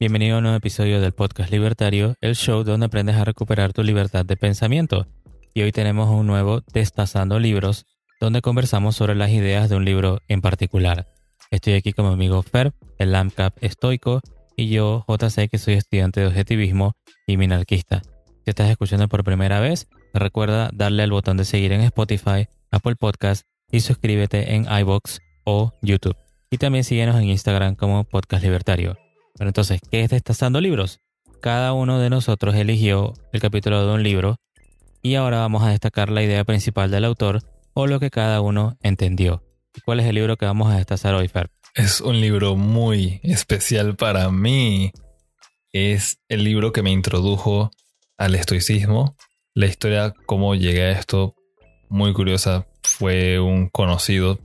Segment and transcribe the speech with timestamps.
[0.00, 3.82] Bienvenido a un nuevo episodio del podcast Libertario, el show donde aprendes a recuperar tu
[3.82, 5.06] libertad de pensamiento.
[5.54, 7.86] Y hoy tenemos un nuevo Destazando Libros,
[8.20, 11.06] donde conversamos sobre las ideas de un libro en particular.
[11.50, 14.20] Estoy aquí con mi amigo Fer, el LAMCAP estoico,
[14.56, 18.02] y yo, JC, que soy estudiante de objetivismo y minarquista.
[18.44, 22.96] Si estás escuchando por primera vez, recuerda darle al botón de seguir en Spotify, Apple
[22.96, 26.23] Podcast y suscríbete en iBox o YouTube.
[26.54, 28.96] Y también síguenos en Instagram como Podcast Libertario.
[29.36, 31.00] Pero entonces, ¿qué es Destazando Libros?
[31.40, 34.36] Cada uno de nosotros eligió el capítulo de un libro
[35.02, 38.78] y ahora vamos a destacar la idea principal del autor o lo que cada uno
[38.82, 39.42] entendió.
[39.84, 41.50] ¿Cuál es el libro que vamos a destazar hoy, Fer?
[41.74, 44.92] Es un libro muy especial para mí.
[45.72, 47.72] Es el libro que me introdujo
[48.16, 49.16] al estoicismo.
[49.54, 51.34] La historia, cómo llegué a esto,
[51.88, 52.68] muy curiosa.
[52.84, 54.38] Fue un conocido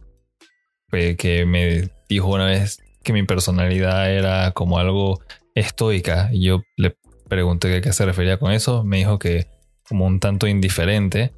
[0.89, 5.21] que me dijo una vez que mi personalidad era como algo
[5.55, 6.29] estoica.
[6.31, 8.83] Y yo le pregunté a qué se refería con eso.
[8.83, 9.47] Me dijo que
[9.87, 11.33] como un tanto indiferente.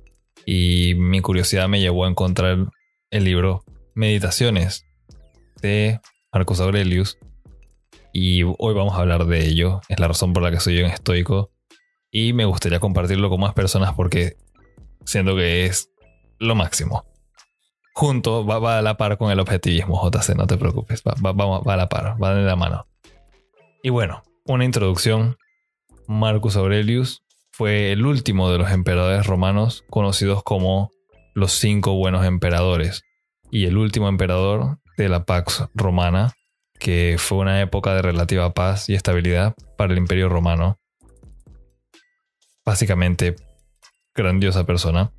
[0.45, 2.57] Y mi curiosidad me llevó a encontrar
[3.11, 3.63] el libro
[3.93, 4.85] Meditaciones
[5.61, 5.99] de
[6.33, 7.17] Marcus Aurelius.
[8.13, 9.81] Y hoy vamos a hablar de ello.
[9.87, 11.51] Es la razón por la que soy un estoico.
[12.09, 14.35] Y me gustaría compartirlo con más personas porque
[15.05, 15.89] siento que es
[16.39, 17.10] lo máximo
[17.93, 21.77] junto, va, a la par con el objetivismo, JC, no te preocupes, va, va, a
[21.77, 22.87] la par, va de la mano.
[23.83, 25.37] Y bueno, una introducción.
[26.07, 30.91] Marcus Aurelius fue el último de los emperadores romanos conocidos como
[31.33, 33.03] los cinco buenos emperadores
[33.49, 36.33] y el último emperador de la Pax Romana,
[36.79, 40.79] que fue una época de relativa paz y estabilidad para el imperio romano.
[42.65, 43.35] Básicamente,
[44.13, 45.11] grandiosa persona.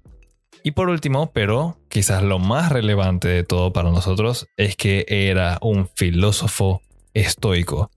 [0.65, 5.59] Y por último, pero quizás lo más relevante de todo para nosotros, es que era
[5.61, 6.83] un filósofo
[7.15, 7.91] estoico.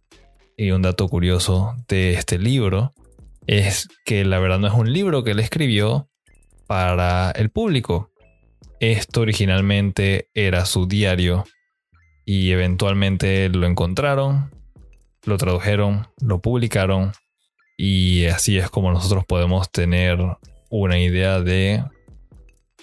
[0.57, 2.93] Y un dato curioso de este libro
[3.45, 6.09] es que la verdad no es un libro que él escribió
[6.65, 8.11] para el público.
[8.79, 11.45] Esto originalmente era su diario
[12.25, 14.51] y eventualmente lo encontraron,
[15.25, 17.11] lo tradujeron, lo publicaron
[17.77, 20.17] y así es como nosotros podemos tener
[20.69, 21.83] una idea de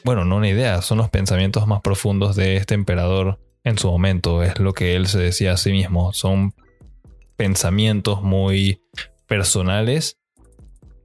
[0.05, 4.43] bueno, no una idea, son los pensamientos más profundos de este emperador en su momento,
[4.43, 6.55] es lo que él se decía a sí mismo, son
[7.37, 8.81] pensamientos muy
[9.27, 10.19] personales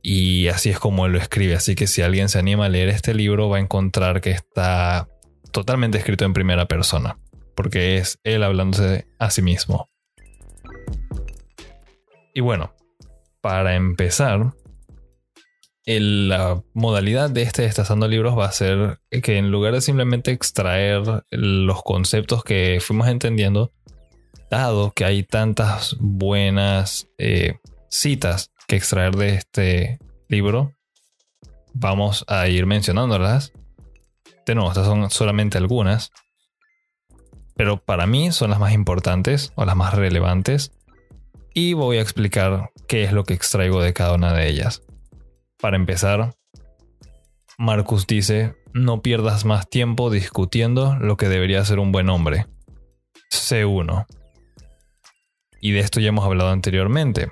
[0.01, 2.89] y así es como él lo escribe, así que si alguien se anima a leer
[2.89, 5.07] este libro va a encontrar que está
[5.51, 7.19] totalmente escrito en primera persona,
[7.55, 9.89] porque es él hablándose a sí mismo.
[12.33, 12.73] Y bueno,
[13.41, 14.53] para empezar,
[15.87, 21.23] la modalidad de este Destazando Libros va a ser que en lugar de simplemente extraer
[21.31, 23.71] los conceptos que fuimos entendiendo,
[24.51, 27.59] dado que hay tantas buenas eh,
[27.89, 30.73] citas que extraer de este libro,
[31.73, 33.53] vamos a ir mencionándolas.
[34.45, 36.11] De nuevo, estas son solamente algunas,
[37.55, 40.73] pero para mí son las más importantes o las más relevantes
[41.53, 44.81] y voy a explicar qué es lo que extraigo de cada una de ellas.
[45.59, 46.35] Para empezar,
[47.57, 52.45] Marcus dice, no pierdas más tiempo discutiendo lo que debería ser un buen hombre.
[53.31, 54.05] C1.
[55.59, 57.31] Y de esto ya hemos hablado anteriormente.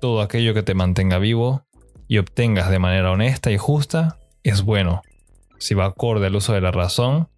[0.00, 1.66] Todo aquello que te mantenga vivo
[2.08, 5.02] y obtengas de manera honesta y justa es bueno.
[5.58, 7.28] Si va acorde al uso de la razón,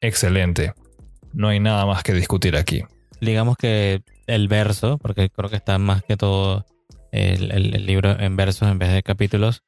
[0.00, 0.74] excelente.
[1.32, 2.84] No hay nada más que discutir aquí.
[3.20, 6.66] Digamos que el verso, porque creo que está más que todo
[7.12, 9.62] el, libro en versos en vez de capítulos,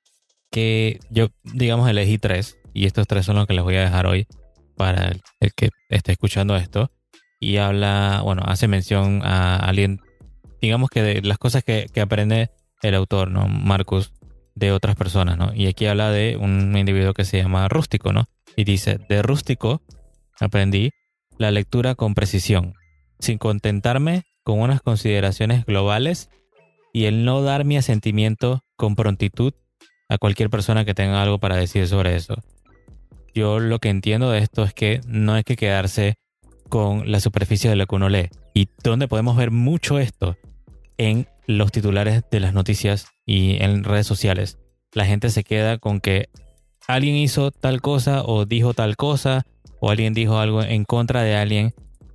[0.50, 4.06] que yo, digamos, elegí tres, y estos tres son los que les voy a dejar
[4.06, 4.26] hoy
[4.76, 6.90] para el, que esté escuchando esto.
[7.40, 10.00] Y habla, bueno, hace mención a alguien,
[10.60, 12.50] digamos que de las cosas que, que aprende
[12.82, 13.48] el autor, ¿no?
[13.48, 14.12] Marcus,
[14.54, 15.52] de otras personas, ¿no?
[15.54, 18.26] Y aquí habla de un individuo que se llama Rústico, ¿no?
[18.56, 19.82] Y dice, de Rústico
[20.40, 20.90] aprendí
[21.38, 22.74] la lectura con precisión,
[23.18, 26.28] sin contentarme con unas consideraciones globales
[26.92, 29.54] y el no dar mi asentimiento con prontitud
[30.08, 32.36] a cualquier persona que tenga algo para decir sobre eso.
[33.34, 36.16] Yo lo que entiendo de esto es que no hay que quedarse
[36.68, 38.28] con la superficie de lo que uno lee.
[38.54, 40.36] Y donde podemos ver mucho esto
[40.98, 44.58] en los titulares de las noticias y en redes sociales.
[44.92, 46.28] La gente se queda con que
[46.86, 49.46] alguien hizo tal cosa o dijo tal cosa
[49.80, 51.74] o alguien dijo algo en contra de alguien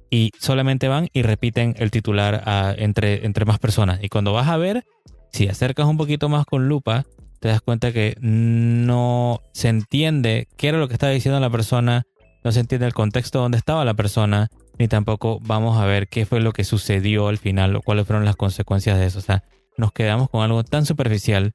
[0.09, 2.43] y solamente van y repiten el titular
[2.77, 3.99] entre, entre más personas.
[4.01, 4.85] Y cuando vas a ver,
[5.31, 7.05] si acercas un poquito más con lupa,
[7.39, 12.03] te das cuenta que no se entiende qué era lo que estaba diciendo la persona,
[12.43, 14.49] no se entiende el contexto donde estaba la persona
[14.79, 18.25] ni tampoco vamos a ver qué fue lo que sucedió al final o cuáles fueron
[18.25, 19.19] las consecuencias de eso.
[19.19, 19.43] O sea,
[19.77, 21.53] nos quedamos con algo tan superficial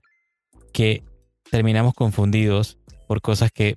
[0.72, 1.04] que
[1.50, 3.76] terminamos confundidos por cosas que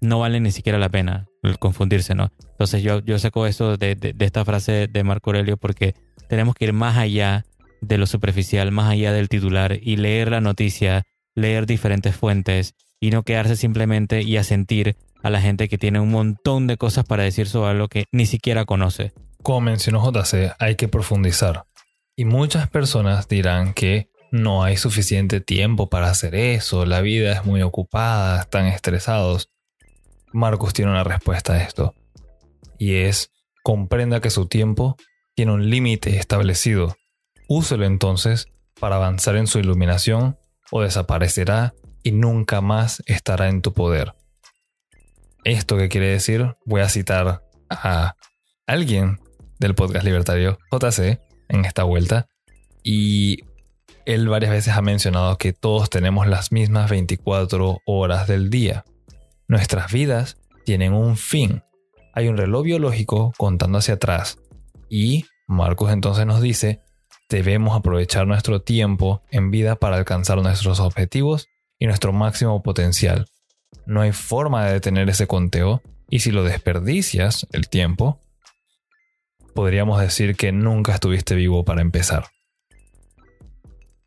[0.00, 1.26] no valen ni siquiera la pena
[1.58, 2.30] confundirse, ¿no?
[2.50, 5.94] Entonces yo, yo saco eso de, de, esta frase de Marco Aurelio porque
[6.28, 7.44] tenemos que ir más allá
[7.80, 11.04] de lo superficial, más allá del titular y leer la noticia,
[11.34, 16.10] leer diferentes fuentes y no quedarse simplemente y asentir a la gente que tiene un
[16.10, 19.12] montón de cosas para decir sobre algo que ni siquiera conoce.
[19.42, 21.64] Como mencionó JC, hay que profundizar.
[22.16, 27.44] Y muchas personas dirán que no hay suficiente tiempo para hacer eso, la vida es
[27.44, 29.50] muy ocupada, están estresados.
[30.32, 31.94] Marcos tiene una respuesta a esto.
[32.78, 33.30] Y es,
[33.62, 34.96] comprenda que su tiempo
[35.34, 36.96] tiene un límite establecido.
[37.48, 40.38] Úselo entonces para avanzar en su iluminación
[40.70, 44.14] o desaparecerá y nunca más estará en tu poder.
[45.44, 46.56] ¿Esto qué quiere decir?
[46.64, 48.16] Voy a citar a
[48.66, 49.20] alguien
[49.58, 52.28] del podcast libertario, JC, en esta vuelta.
[52.82, 53.44] Y
[54.04, 58.84] él varias veces ha mencionado que todos tenemos las mismas 24 horas del día.
[59.48, 61.62] Nuestras vidas tienen un fin.
[62.12, 64.38] Hay un reloj biológico contando hacia atrás.
[64.88, 66.82] Y Marcos entonces nos dice,
[67.28, 71.48] debemos aprovechar nuestro tiempo en vida para alcanzar nuestros objetivos
[71.78, 73.26] y nuestro máximo potencial.
[73.86, 78.20] No hay forma de detener ese conteo y si lo desperdicias el tiempo,
[79.54, 82.26] podríamos decir que nunca estuviste vivo para empezar.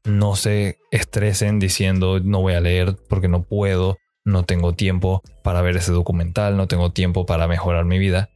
[0.04, 3.98] No se estresen diciendo no voy a leer porque no puedo,
[4.32, 8.30] no tengo tiempo para ver ese documental, no tengo tiempo para mejorar mi vida.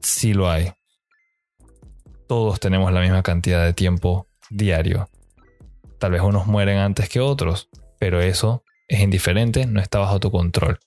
[0.00, 0.72] Sí lo hay.
[2.26, 5.08] Todos tenemos la misma cantidad de tiempo diario.
[5.98, 7.68] Tal vez unos mueren antes que otros,
[7.98, 10.78] pero eso es indiferente, no está bajo tu control.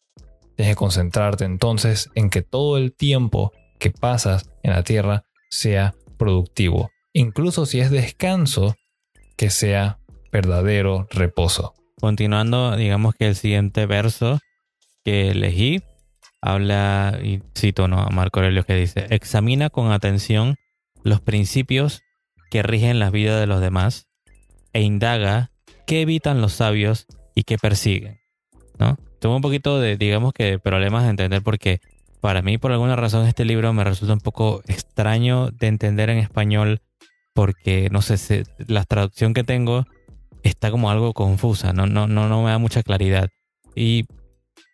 [0.55, 5.93] Tienes que concentrarte entonces en que todo el tiempo que pasas en la Tierra sea
[6.17, 6.91] productivo.
[7.13, 8.75] Incluso si es descanso,
[9.37, 9.99] que sea
[10.31, 11.73] verdadero reposo.
[11.99, 14.39] Continuando, digamos que el siguiente verso
[15.07, 15.81] que elegí
[16.41, 18.01] habla, y cito ¿no?
[18.01, 20.57] a Marco Aurelio que dice, examina con atención
[21.01, 22.01] los principios
[22.51, 24.09] que rigen la vida de los demás
[24.73, 25.49] e indaga
[25.85, 28.19] qué evitan los sabios y qué persiguen.
[28.79, 28.97] ¿no?
[29.21, 31.79] Tuve un poquito de, digamos que, problemas de entender porque
[32.19, 36.17] para mí, por alguna razón, este libro me resulta un poco extraño de entender en
[36.17, 36.81] español
[37.33, 39.85] porque, no sé, la traducción que tengo
[40.43, 43.29] está como algo confusa, no, no, no, no me da mucha claridad.
[43.73, 44.05] Y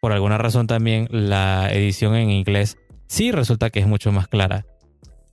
[0.04, 2.78] por alguna razón también la edición en inglés
[3.08, 4.66] sí resulta que es mucho más clara.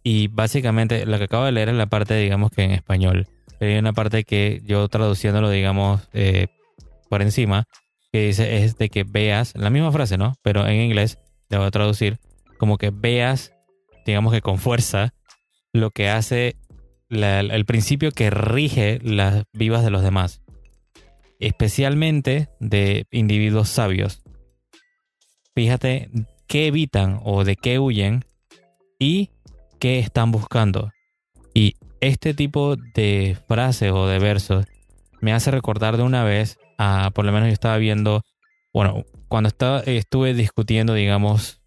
[0.04, 3.26] Y básicamente lo que acabo de leer es la parte, digamos que en español.
[3.58, 6.46] Pero hay una parte que yo traduciéndolo, digamos, eh,
[7.08, 7.64] por encima,
[8.12, 10.36] que dice es de que veas, la misma frase, ¿no?
[10.40, 11.18] Pero en inglés,
[11.48, 12.20] le voy a traducir,
[12.56, 13.52] como que veas,
[14.06, 15.14] digamos que con fuerza,
[15.72, 16.54] lo que hace
[17.08, 20.42] el principio que rige las vivas de los demás,
[21.40, 24.22] especialmente de individuos sabios.
[25.60, 26.08] Fíjate
[26.46, 28.24] qué evitan o de qué huyen
[28.98, 29.28] y
[29.78, 30.90] qué están buscando.
[31.52, 34.64] Y este tipo de frases o de versos
[35.20, 38.22] me hace recordar de una vez, a, por lo menos yo estaba viendo,
[38.72, 41.60] bueno, cuando estaba, estuve discutiendo, digamos,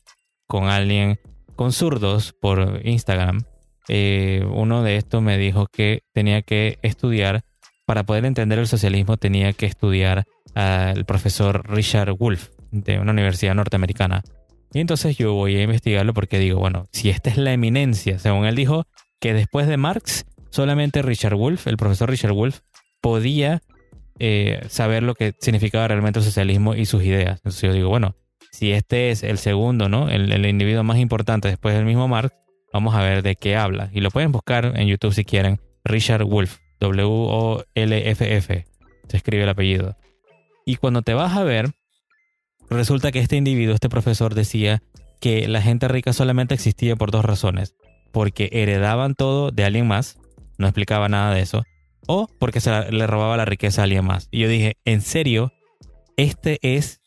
[0.47, 1.19] con alguien,
[1.55, 3.43] con zurdos por Instagram,
[3.89, 7.43] eh, uno de estos me dijo que tenía que estudiar,
[7.85, 10.23] para poder entender el socialismo tenía que estudiar
[10.55, 14.23] al profesor Richard Wolff de una universidad norteamericana.
[14.73, 18.45] Y entonces yo voy a investigarlo porque digo, bueno, si esta es la eminencia, según
[18.45, 18.85] él dijo,
[19.19, 22.61] que después de Marx, solamente Richard Wolff, el profesor Richard Wolff,
[22.99, 23.61] podía
[24.19, 27.37] eh, saber lo que significaba realmente el socialismo y sus ideas.
[27.37, 28.15] Entonces yo digo, bueno,
[28.51, 30.09] si este es el segundo, ¿no?
[30.09, 32.35] El, el individuo más importante después del mismo Marx,
[32.73, 33.89] vamos a ver de qué habla.
[33.93, 35.59] Y lo pueden buscar en YouTube si quieren.
[35.85, 38.65] Richard Wolff, W-O-L-F-F,
[39.07, 39.95] se escribe el apellido.
[40.65, 41.71] Y cuando te vas a ver,
[42.69, 44.81] Resulta que este individuo, este profesor, decía
[45.19, 47.75] que la gente rica solamente existía por dos razones.
[48.11, 50.19] Porque heredaban todo de alguien más,
[50.57, 51.63] no explicaba nada de eso,
[52.07, 54.27] o porque se le robaba la riqueza a alguien más.
[54.31, 55.51] Y yo dije, ¿en serio?
[56.17, 56.99] Este es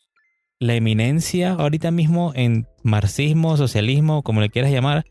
[0.59, 5.05] la eminencia ahorita mismo en marxismo, socialismo, como le quieras llamar.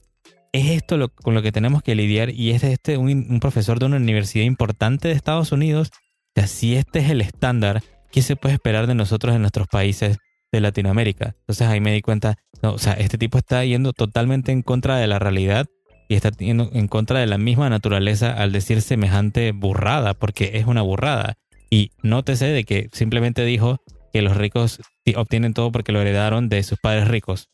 [0.53, 3.79] Es esto lo, con lo que tenemos que lidiar y es este un, un, profesor
[3.79, 5.91] de una universidad importante de Estados Unidos.
[5.93, 9.69] O sea, si este es el estándar, ¿qué se puede esperar de nosotros en nuestros
[9.69, 10.19] países
[10.57, 11.37] de Latinoamérica.
[11.41, 15.07] Entonces ahí me di cuenta, o sea, este tipo está yendo totalmente en contra de
[15.07, 15.67] la realidad
[16.09, 20.67] y está yendo en contra de la misma naturaleza al decir semejante burrada, porque es
[20.67, 21.35] una burrada.
[21.71, 23.79] Y nótese de que simplemente dijo
[24.13, 24.81] que los ricos
[25.17, 27.49] obtienen todo porque lo heredaron de sus padres ricos.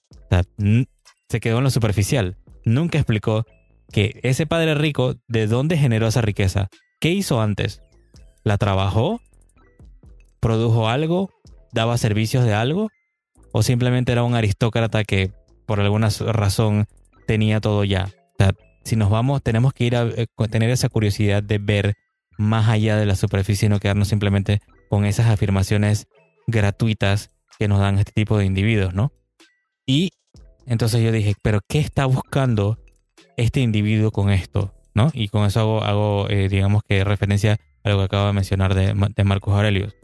[1.28, 2.37] Se quedó en lo superficial.
[2.64, 3.44] Nunca explicó
[3.90, 6.68] que ese padre rico, ¿de dónde generó esa riqueza?
[7.00, 7.82] ¿Qué hizo antes?
[8.44, 9.21] ¿La trabajó?
[10.40, 11.30] ¿Produjo algo?
[11.73, 12.88] ¿Daba servicios de algo?
[13.52, 15.33] ¿O simplemente era un aristócrata que
[15.67, 16.87] por alguna razón
[17.26, 18.11] tenía todo ya?
[18.35, 18.52] O sea,
[18.85, 21.95] si nos vamos, tenemos que ir a eh, tener esa curiosidad de ver
[22.38, 26.07] más allá de la superficie y no quedarnos simplemente con esas afirmaciones
[26.47, 29.12] gratuitas que nos dan este tipo de individuos, ¿no?
[29.87, 30.11] Y
[30.67, 32.79] entonces yo dije, pero ¿qué está buscando
[33.37, 34.75] este individuo con esto?
[34.95, 35.11] ¿No?
[35.14, 38.75] Y con eso hago, hago eh, digamos que referencia a lo que acabo de mencionar
[38.75, 39.95] de, de Marcos Aurelius.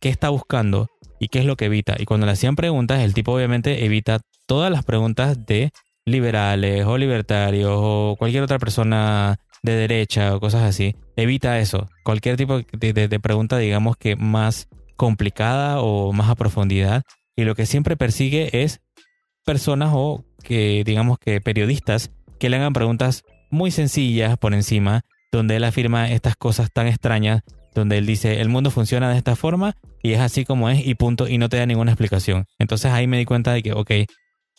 [0.00, 1.96] ¿Qué está buscando y qué es lo que evita?
[1.98, 5.70] Y cuando le hacían preguntas, el tipo obviamente evita todas las preguntas de
[6.04, 10.94] liberales o libertarios o cualquier otra persona de derecha o cosas así.
[11.16, 11.88] Evita eso.
[12.04, 17.02] Cualquier tipo de pregunta, digamos que más complicada o más a profundidad.
[17.36, 18.80] Y lo que siempre persigue es
[19.44, 25.56] personas o que digamos que periodistas que le hagan preguntas muy sencillas por encima, donde
[25.56, 27.42] él afirma estas cosas tan extrañas,
[27.80, 30.94] donde él dice el mundo funciona de esta forma y es así como es y
[30.94, 32.46] punto y no te da ninguna explicación.
[32.58, 33.90] Entonces ahí me di cuenta de que, ok,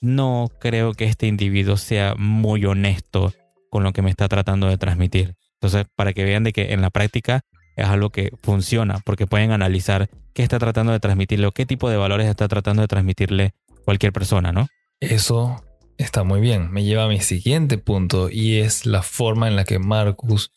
[0.01, 3.33] no creo que este individuo sea muy honesto
[3.69, 5.35] con lo que me está tratando de transmitir.
[5.53, 7.41] Entonces, para que vean de que en la práctica
[7.75, 11.89] es algo que funciona, porque pueden analizar qué está tratando de transmitirle o qué tipo
[11.89, 13.53] de valores está tratando de transmitirle
[13.85, 14.67] cualquier persona, ¿no?
[14.99, 15.63] Eso
[15.97, 16.71] está muy bien.
[16.71, 20.51] Me lleva a mi siguiente punto y es la forma en la que Marcus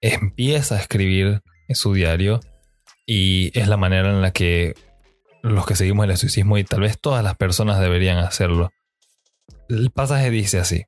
[0.00, 2.40] empieza a escribir en su diario
[3.06, 4.74] y es la manera en la que
[5.42, 8.70] los que seguimos el estoicismo y tal vez todas las personas deberían hacerlo.
[9.68, 10.84] El pasaje dice así,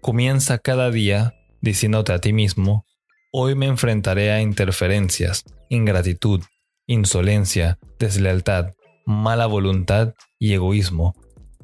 [0.00, 2.84] comienza cada día diciéndote a ti mismo,
[3.32, 6.42] Hoy me enfrentaré a interferencias, ingratitud,
[6.88, 8.72] insolencia, deslealtad,
[9.06, 11.14] mala voluntad y egoísmo,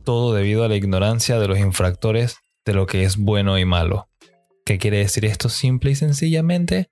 [0.04, 4.08] todo debido a la ignorancia de los infractores de lo que es bueno y malo.
[4.64, 6.88] ¿Qué quiere decir esto simple y sencillamente?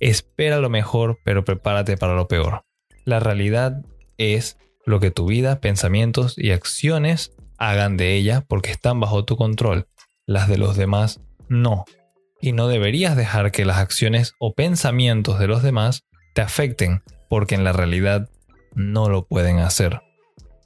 [0.00, 2.64] Espera lo mejor, pero prepárate para lo peor.
[3.04, 3.82] La realidad
[4.18, 9.36] es lo que tu vida, pensamientos y acciones hagan de ella porque están bajo tu
[9.36, 9.86] control.
[10.26, 11.84] Las de los demás no
[12.40, 16.04] y no deberías dejar que las acciones o pensamientos de los demás
[16.34, 18.30] te afecten, porque en la realidad
[18.74, 20.00] no lo pueden hacer.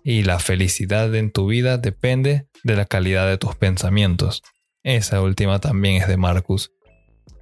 [0.04, 4.42] Y la felicidad en tu vida depende de la calidad de tus pensamientos.
[4.82, 6.70] Esa última también es de Marcus.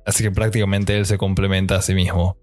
[0.04, 2.36] Así que prácticamente él se complementa a sí mismo.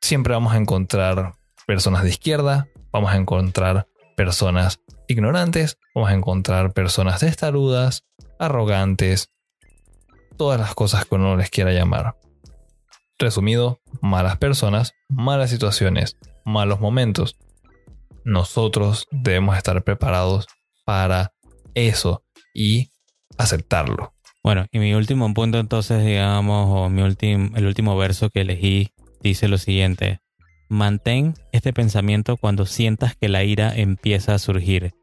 [0.00, 1.34] Siempre vamos a encontrar
[1.66, 8.04] personas de izquierda, vamos a encontrar personas ignorantes, vamos a encontrar personas testarudas,
[8.38, 9.30] arrogantes,
[10.36, 12.16] todas las cosas que uno les quiera llamar.
[13.18, 17.36] Resumido, malas personas, malas situaciones, malos momentos.
[18.24, 20.48] Nosotros debemos estar preparados
[20.84, 21.32] para
[21.74, 22.90] eso y
[23.38, 24.14] aceptarlo.
[24.44, 28.90] Bueno, y mi último punto entonces, digamos, o mi el último verso que elegí
[29.22, 30.18] dice lo siguiente.
[30.68, 34.94] Mantén este pensamiento cuando sientas que la ira empieza a surgir.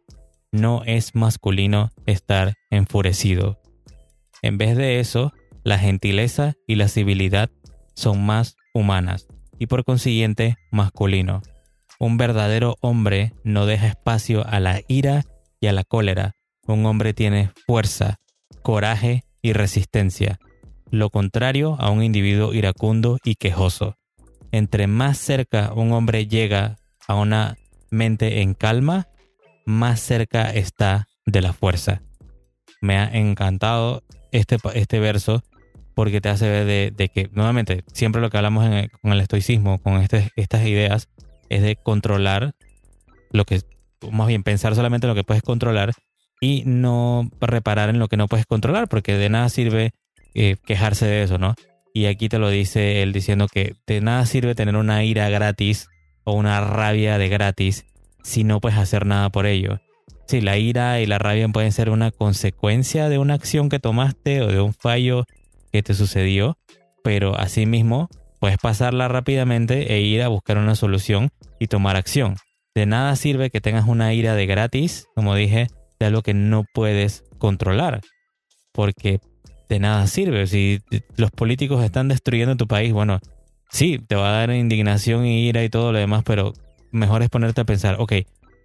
[0.52, 3.62] No es masculino estar enfurecido.
[4.42, 5.32] En vez de eso,
[5.64, 7.50] la gentileza y la civilidad
[7.96, 9.28] son más humanas
[9.58, 11.44] y por consiguiente masculino.
[11.98, 15.24] Un verdadero hombre no deja espacio a la ira
[15.62, 16.34] y a la cólera.
[16.66, 18.18] Un hombre tiene fuerza,
[18.64, 20.40] coraje y resistencia.
[20.92, 23.96] Lo contrario a un individuo iracundo y quejoso.
[24.52, 26.78] Entre más cerca un hombre llega
[27.08, 27.58] a una
[27.92, 29.08] mente en calma,
[29.66, 32.02] más cerca está de la fuerza.
[32.82, 35.44] Me ha encantado este, este verso
[35.94, 38.66] porque te hace ver de, que, nuevamente, siempre lo que hablamos
[39.02, 41.10] con el estoicismo, con este, estas ideas,
[41.50, 42.54] es de controlar
[43.32, 43.62] lo que,
[44.10, 45.94] más bien pensar solamente en lo que puedes controlar
[46.40, 49.92] y no reparar en lo que no puedes controlar, porque de nada sirve
[50.34, 51.56] eh, quejarse de eso, ¿no?
[51.94, 55.88] Y aquí te lo dice él diciendo que de nada sirve tener una ira gratis
[56.24, 57.86] o una rabia de gratis
[58.24, 59.80] si no puedes hacer nada por ello.
[60.28, 64.42] Sí, la ira y la rabia pueden ser una consecuencia de una acción que tomaste
[64.44, 65.26] o de un fallo
[65.72, 66.58] que te sucedió,
[67.04, 71.30] pero asimismo puedes pasarla rápidamente e ir a buscar una solución
[71.60, 72.36] y tomar acción.
[72.76, 75.68] De nada sirve que tengas una ira de gratis, como dije,
[76.00, 78.02] de algo que no puedes controlar,
[78.72, 79.20] porque
[79.68, 80.48] de nada sirve.
[80.48, 80.82] Si
[81.18, 83.20] los políticos están destruyendo tu país, bueno,
[83.70, 86.54] sí, te va a dar indignación y ira y todo lo demás, pero
[86.92, 88.14] mejor es ponerte a pensar, ok,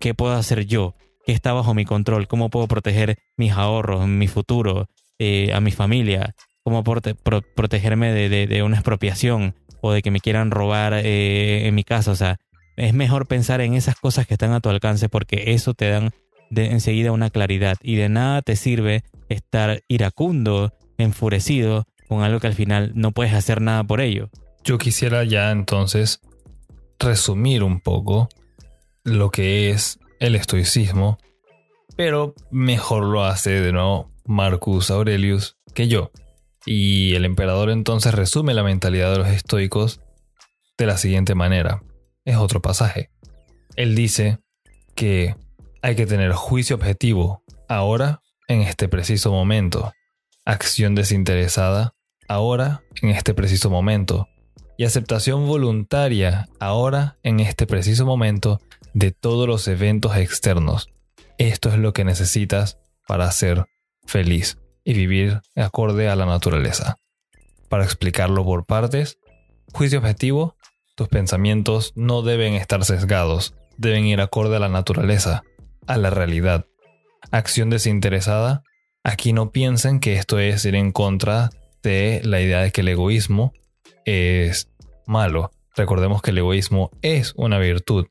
[0.01, 0.95] ¿qué puedo hacer yo?
[1.27, 2.27] ¿Qué está bajo mi control?
[2.27, 4.89] ¿Cómo puedo proteger mis ahorros, mi futuro,
[5.19, 6.35] eh, a mi familia?
[6.63, 12.11] ¿Cómo protegerme de, una expropiación o de que me quieran robar eh, en mi casa?
[12.11, 12.39] O sea,
[12.77, 16.11] es mejor pensar en esas cosas que están a tu alcance porque eso te dan
[16.55, 22.47] de enseguida una claridad y de nada te sirve estar iracundo, enfurecido, con algo que
[22.47, 24.31] al final no puedes hacer nada por ello.
[24.63, 26.21] Yo quisiera ya entonces
[26.99, 28.29] resumir un poco
[29.03, 31.19] lo que es el estoicismo,
[31.97, 36.11] pero mejor lo hace de nuevo Marcus Aurelius que yo.
[36.67, 40.01] Y el emperador entonces resume la mentalidad de los estoicos
[40.79, 41.83] de la siguiente manera.
[42.25, 43.11] Es otro pasaje.
[43.77, 44.39] Él dice
[44.95, 45.37] que
[45.85, 49.93] hay que tener juicio objetivo ahora, en este preciso momento.
[50.47, 51.95] Acción desinteresada
[52.27, 54.27] ahora, en este preciso momento.
[54.79, 58.63] Y aceptación voluntaria ahora, en este preciso momento,
[58.95, 60.89] de todos los eventos externos.
[61.37, 63.67] Esto es lo que necesitas para ser
[64.07, 66.97] feliz y vivir acorde a la naturaleza.
[67.69, 69.19] Para explicarlo por partes,
[69.75, 70.57] juicio objetivo,
[70.97, 75.43] tus pensamientos no deben estar sesgados, deben ir acorde a la naturaleza,
[75.87, 76.67] a la realidad.
[77.31, 78.63] Acción desinteresada,
[79.03, 81.51] aquí no piensen que esto es ir en contra
[81.83, 83.53] de la idea de que el egoísmo
[84.05, 84.71] es
[85.07, 85.51] malo.
[85.77, 88.07] Recordemos que el egoísmo es una virtud.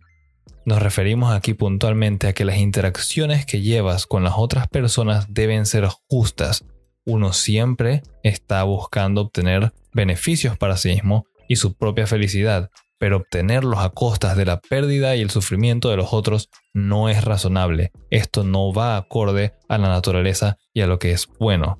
[0.65, 5.65] Nos referimos aquí puntualmente a que las interacciones que llevas con las otras personas deben
[5.65, 6.65] ser justas.
[7.05, 12.69] Uno siempre está buscando obtener beneficios para sí mismo y su propia felicidad,
[13.03, 17.25] pero obtenerlos a costas de la pérdida y el sufrimiento de los otros no es
[17.25, 17.91] razonable.
[18.09, 21.79] Esto no va acorde a la naturaleza y a lo que es bueno.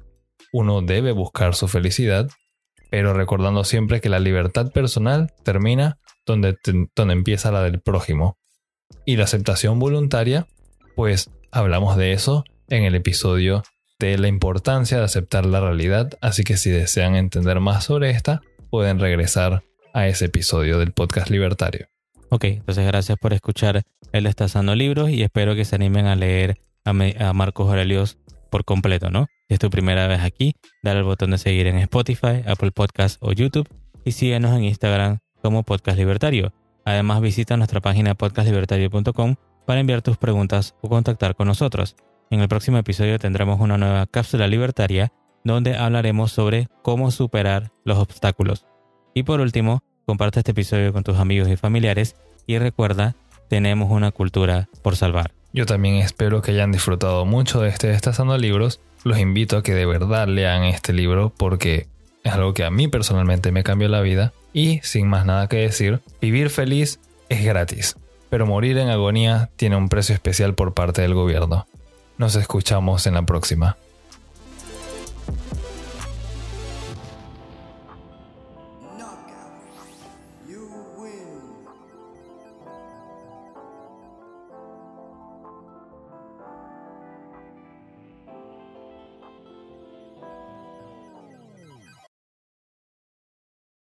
[0.52, 2.30] Uno debe buscar su felicidad,
[2.92, 6.58] pero recordando siempre que la libertad personal termina donde,
[6.94, 8.38] donde empieza la del prójimo.
[9.06, 10.46] Y la aceptación voluntaria,
[10.98, 13.64] pues hablamos de eso en el episodio
[13.98, 18.42] de la importancia de aceptar la realidad, así que si desean entender más sobre esta,
[18.70, 19.64] pueden regresar
[19.94, 21.88] a ese episodio del podcast libertario.
[22.30, 26.58] Ok, entonces gracias por escuchar El Destazando Libros y espero que se animen a leer
[26.84, 26.94] a,
[27.34, 28.18] Marcos Aurelius
[28.50, 29.28] por completo, ¿no?
[29.48, 33.18] Si es tu primera vez aquí, dale al botón de seguir en Spotify, Apple Podcast
[33.22, 33.70] o YouTube
[34.04, 36.54] y síguenos en Instagram como Podcast Libertario.
[36.86, 41.96] Además visita nuestra página podcastlibertario.com para enviar tus preguntas o contactar con nosotros.
[42.32, 48.00] En el próximo episodio tendremos una nueva cápsula libertaria donde hablaremos sobre cómo superar los
[48.00, 48.66] obstáculos.
[49.14, 52.16] Y por último, comparte este episodio con tus amigos y familiares
[52.48, 53.16] y recuerda,
[53.48, 55.32] tenemos una cultura por salvar.
[55.54, 58.80] Yo también espero que hayan disfrutado mucho de este Destazando Libros.
[59.04, 61.88] Los invito a que de verdad lean este libro porque
[62.24, 64.34] es algo que a mí personalmente me cambió la vida.
[64.52, 67.00] Y sin más nada que decir, vivir feliz
[67.30, 67.98] es gratis,
[68.30, 71.68] pero morir en agonía tiene un precio especial por parte del gobierno.
[72.18, 73.78] Nos escuchamos en la próxima.